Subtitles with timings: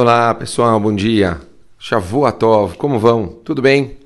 [0.00, 1.40] Olá pessoal, bom dia.
[1.76, 3.26] Shavuatov, como vão?
[3.26, 3.96] Tudo bem?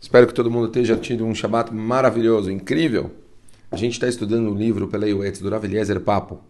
[0.00, 3.12] Espero que todo mundo esteja tido um Shabbat maravilhoso, incrível.
[3.70, 6.40] A gente está estudando o livro pela Iuetz do Rav Eliezer Papo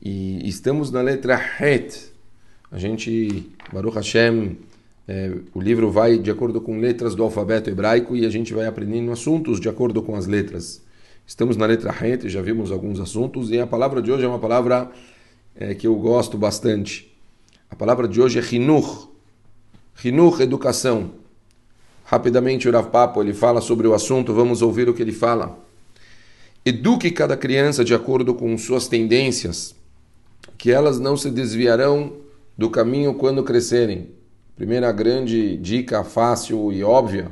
[0.00, 2.12] e estamos na letra Het.
[2.70, 4.56] A gente, Baruch Hashem,
[5.08, 8.66] é, o livro vai de acordo com letras do alfabeto hebraico e a gente vai
[8.66, 10.80] aprendendo assuntos de acordo com as letras.
[11.26, 14.38] Estamos na letra Het, já vimos alguns assuntos e a palavra de hoje é uma
[14.38, 14.92] palavra
[15.56, 17.12] é, que eu gosto bastante.
[17.70, 19.08] A palavra de hoje é Hinur.
[20.04, 21.12] Hinur, educação.
[22.04, 25.58] Rapidamente o Rav Papo ele fala sobre o assunto, vamos ouvir o que ele fala.
[26.64, 29.74] Eduque cada criança de acordo com suas tendências,
[30.56, 32.12] que elas não se desviarão
[32.56, 34.10] do caminho quando crescerem.
[34.56, 37.30] Primeira grande dica fácil e óbvia: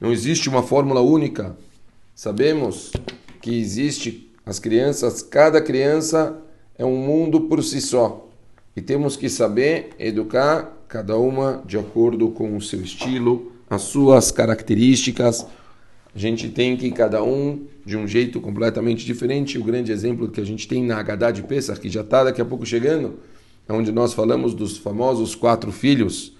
[0.00, 1.56] não existe uma fórmula única.
[2.14, 2.92] Sabemos
[3.40, 6.36] que existe as crianças, cada criança
[6.82, 8.28] é um mundo por si só.
[8.76, 14.32] E temos que saber educar cada uma de acordo com o seu estilo, as suas
[14.32, 15.46] características.
[16.14, 19.58] A gente tem que cada um de um jeito completamente diferente.
[19.58, 22.40] O grande exemplo que a gente tem na Haggadah de Pesach, que já está daqui
[22.40, 23.20] a pouco chegando,
[23.68, 26.36] é onde nós falamos dos famosos quatro filhos.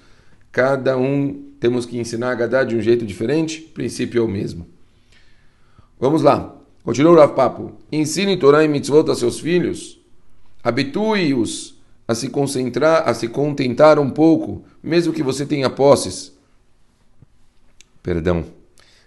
[0.50, 4.28] Cada um temos que ensinar a Haggadah de um jeito diferente, o princípio é o
[4.28, 4.66] mesmo.
[6.00, 6.56] Vamos lá.
[6.82, 7.72] Continua o Rav Papo.
[7.92, 10.01] Ensine Torá e Mitzvot a seus filhos
[10.62, 16.32] Habitue-os a se concentrar, a se contentar um pouco, mesmo que você tenha posses.
[18.02, 18.44] Perdão.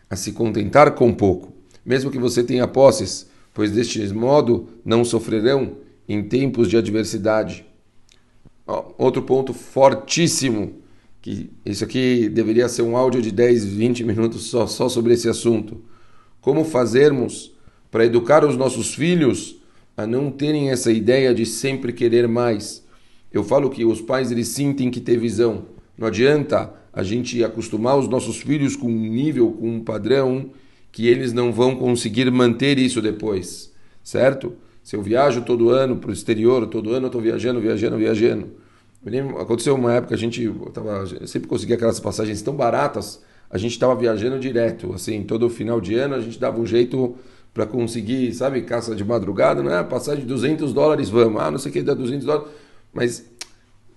[0.09, 1.53] A se contentar com pouco,
[1.85, 7.65] mesmo que você tenha posses, pois deste modo não sofrerão em tempos de adversidade.
[8.97, 10.75] Outro ponto fortíssimo,
[11.21, 15.27] que isso aqui deveria ser um áudio de 10, 20 minutos só, só sobre esse
[15.27, 15.83] assunto.
[16.39, 17.51] Como fazermos
[17.89, 19.57] para educar os nossos filhos
[19.97, 22.85] a não terem essa ideia de sempre querer mais.
[23.31, 25.65] Eu falo que os pais eles sim têm que ter visão.
[25.97, 30.51] Não adianta a gente acostumar os nossos filhos com um nível, com um padrão
[30.91, 34.53] que eles não vão conseguir manter isso depois, certo?
[34.81, 38.47] Se eu viajo todo ano para o exterior, todo ano eu estou viajando, viajando, viajando.
[39.05, 43.71] Lembro, aconteceu uma época a gente tava, sempre conseguia aquelas passagens tão baratas, a gente
[43.71, 47.15] estava viajando direto, assim, todo final de ano a gente dava um jeito
[47.55, 51.57] para conseguir, sabe, caça de madrugada, não é passar de 200 dólares, vamos, ah, não
[51.57, 52.49] sei o que dá 200 dólares,
[52.93, 53.25] mas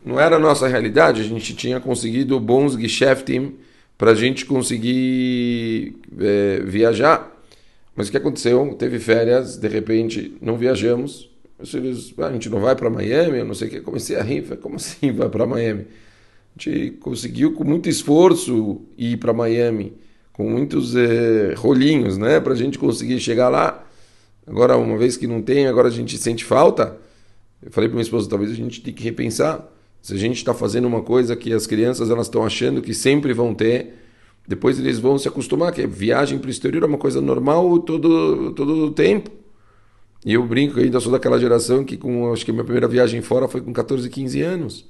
[0.07, 3.57] não era a nossa realidade, a gente tinha conseguido bons geschäftim
[3.99, 7.37] para a gente conseguir é, viajar.
[7.97, 8.77] Mas o que aconteceu?
[8.79, 11.29] Teve férias, de repente não viajamos.
[11.65, 13.81] Filhos, ah, a gente não vai para Miami, eu não sei o que.
[13.81, 15.85] Comecei a rir, falei, como assim vai para Miami?
[16.57, 19.95] A gente conseguiu com muito esforço ir para Miami
[20.39, 23.85] com muitos é, rolinhos, né, para a gente conseguir chegar lá.
[24.47, 26.97] Agora, uma vez que não tem, agora a gente sente falta.
[27.61, 29.69] Eu falei para minha esposa, talvez a gente tenha que repensar.
[30.01, 33.33] Se a gente está fazendo uma coisa que as crianças elas estão achando que sempre
[33.33, 33.95] vão ter,
[34.47, 38.53] depois eles vão se acostumar, que viagem para o exterior é uma coisa normal todo
[38.53, 39.33] todo o tempo.
[40.25, 42.87] E eu brinco que ainda sou daquela geração que com acho que a minha primeira
[42.87, 44.87] viagem fora foi com 14, 15 anos.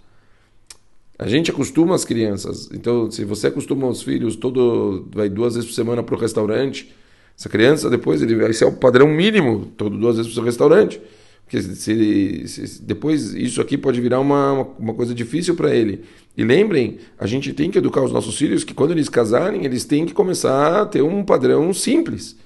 [1.19, 2.71] A gente acostuma as crianças.
[2.73, 6.95] Então, se você acostuma os filhos todo vai duas vezes por semana para o restaurante,
[7.37, 11.01] essa criança depois ele vai ser o padrão mínimo, todo duas vezes para o restaurante.
[11.45, 16.05] Porque se, se, depois isso aqui pode virar uma, uma, coisa difícil para ele.
[16.37, 19.85] E lembrem, a gente tem que educar os nossos filhos que quando eles casarem, eles
[19.85, 22.37] têm que começar a ter um padrão simples.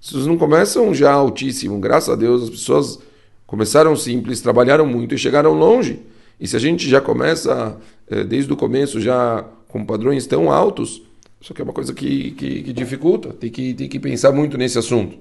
[0.00, 1.80] Vocês não começam já altíssimo.
[1.80, 3.00] Graças a Deus as pessoas
[3.44, 6.00] começaram simples, trabalharam muito e chegaram longe.
[6.38, 7.76] E se a gente já começa
[8.26, 11.02] desde o começo já com padrões tão altos,
[11.40, 14.56] isso aqui é uma coisa que, que, que dificulta, tem que, tem que pensar muito
[14.56, 15.18] nesse assunto.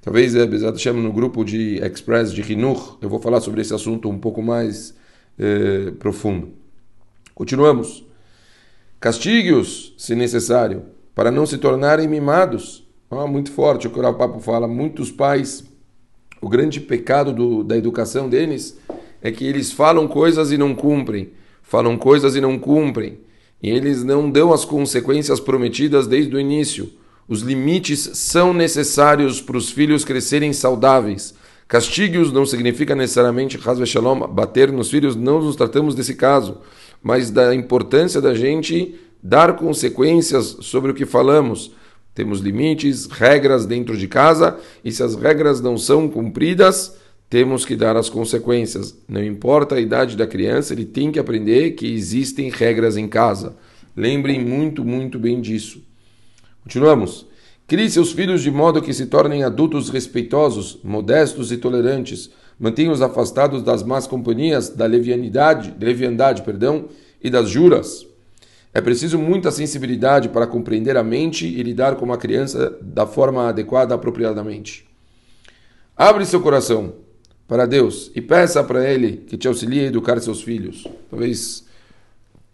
[0.00, 4.08] Talvez, é, chama no grupo de Express de Rinur, eu vou falar sobre esse assunto
[4.08, 4.94] um pouco mais
[5.38, 6.50] eh, profundo.
[7.34, 8.04] Continuamos.
[9.00, 12.86] Castigue-os, se necessário, para não se tornarem mimados.
[13.10, 14.68] Ah, muito forte o que o Papo fala.
[14.68, 15.64] Muitos pais,
[16.40, 18.78] o grande pecado do, da educação deles
[19.20, 21.32] é que eles falam coisas e não cumprem,
[21.64, 23.18] falam coisas e não cumprem,
[23.60, 26.92] e eles não dão as consequências prometidas desde o início.
[27.26, 31.34] Os limites são necessários para os filhos crescerem saudáveis.
[31.66, 36.58] Castigue-os não significa necessariamente shalom, bater nos filhos, não nos tratamos desse caso,
[37.02, 41.72] mas da importância da gente dar consequências sobre o que falamos.
[42.14, 46.94] Temos limites, regras dentro de casa, e se as regras não são cumpridas,
[47.34, 48.96] temos que dar as consequências.
[49.08, 53.56] Não importa a idade da criança, ele tem que aprender que existem regras em casa.
[53.96, 55.82] Lembrem muito, muito bem disso.
[56.62, 57.26] Continuamos.
[57.66, 63.64] Crie seus filhos de modo que se tornem adultos respeitosos, modestos e tolerantes, Mantenha-os afastados
[63.64, 66.84] das más companhias, da levianidade, leviandade, perdão,
[67.20, 68.06] e das juras.
[68.72, 73.48] É preciso muita sensibilidade para compreender a mente e lidar com uma criança da forma
[73.48, 74.86] adequada, apropriadamente.
[75.96, 77.02] Abre seu coração
[77.46, 80.86] para Deus e peça para Ele que te auxilie a educar seus filhos.
[81.10, 81.64] Talvez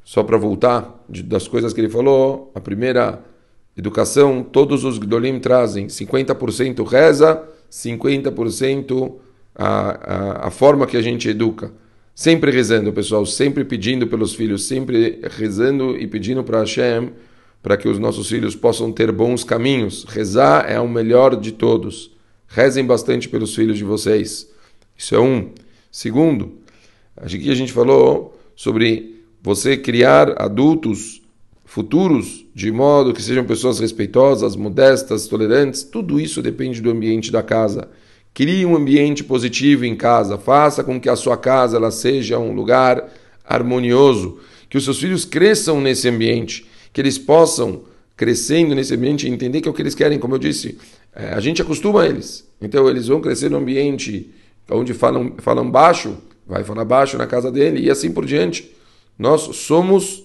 [0.04, 3.22] só para voltar das coisas que ele falou, a primeira
[3.76, 9.14] educação, todos os Gdolim trazem 50% reza, 50%
[9.54, 11.70] a, a, a forma que a gente educa.
[12.12, 17.12] Sempre rezando, pessoal, sempre pedindo pelos filhos, sempre rezando e pedindo para Hashem
[17.62, 20.04] para que os nossos filhos possam ter bons caminhos.
[20.08, 22.10] Rezar é o melhor de todos.
[22.48, 24.50] Rezem bastante pelos filhos de vocês.
[25.00, 25.48] Isso é um.
[25.90, 26.58] Segundo,
[27.16, 31.22] aqui a gente falou sobre você criar adultos
[31.64, 35.82] futuros de modo que sejam pessoas respeitosas, modestas, tolerantes.
[35.84, 37.88] Tudo isso depende do ambiente da casa.
[38.34, 42.52] Crie um ambiente positivo em casa, faça com que a sua casa ela seja um
[42.52, 43.10] lugar
[43.42, 44.38] harmonioso,
[44.68, 49.68] que os seus filhos cresçam nesse ambiente, que eles possam crescendo nesse ambiente entender que
[49.68, 50.76] é o que eles querem, como eu disse,
[51.16, 52.46] é, a gente acostuma eles.
[52.60, 54.30] Então eles vão crescer no ambiente
[54.70, 58.74] onde falam, falam baixo, vai falar baixo na casa dele e assim por diante.
[59.18, 60.24] Nós somos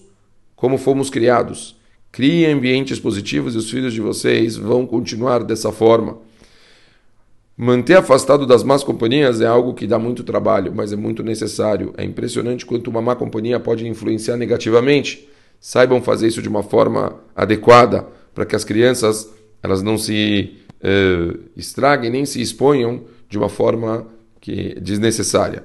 [0.56, 1.76] como fomos criados.
[2.12, 6.18] Criem ambientes positivos e os filhos de vocês vão continuar dessa forma.
[7.58, 11.94] Manter afastado das más companhias é algo que dá muito trabalho, mas é muito necessário.
[11.98, 15.28] É impressionante quanto uma má companhia pode influenciar negativamente.
[15.60, 19.30] Saibam fazer isso de uma forma adequada para que as crianças
[19.64, 20.54] elas não se
[20.84, 24.06] eh, estraguem nem se exponham de uma forma
[24.46, 25.64] que desnecessária.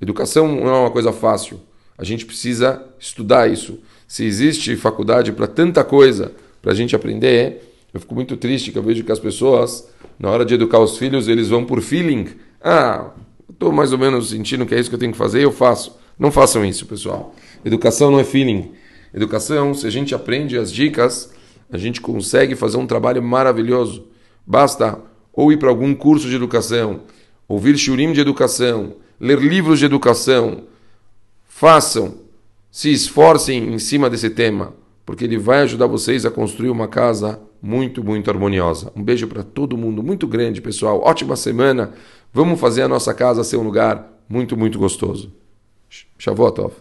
[0.00, 1.60] Educação não é uma coisa fácil.
[1.96, 3.78] A gente precisa estudar isso.
[4.08, 8.78] Se existe faculdade para tanta coisa para a gente aprender, eu fico muito triste que
[8.78, 9.88] eu vejo que as pessoas
[10.18, 12.28] na hora de educar os filhos, eles vão por feeling.
[12.60, 13.10] Ah,
[13.48, 15.96] estou mais ou menos sentindo que é isso que eu tenho que fazer, eu faço.
[16.18, 17.32] Não façam isso, pessoal.
[17.64, 18.72] Educação não é feeling.
[19.14, 21.32] Educação, se a gente aprende as dicas,
[21.70, 24.08] a gente consegue fazer um trabalho maravilhoso.
[24.44, 24.98] Basta
[25.32, 27.02] ou ir para algum curso de educação,
[27.48, 30.64] ouvir shurim de educação, ler livros de educação.
[31.44, 32.14] Façam,
[32.70, 37.40] se esforcem em cima desse tema, porque ele vai ajudar vocês a construir uma casa
[37.62, 38.92] muito, muito harmoniosa.
[38.94, 41.00] Um beijo para todo mundo, muito grande, pessoal.
[41.02, 41.92] Ótima semana.
[42.32, 45.32] Vamos fazer a nossa casa ser um lugar muito, muito gostoso.
[46.18, 46.76] Shavuot